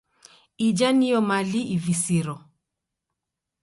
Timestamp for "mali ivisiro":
1.29-2.35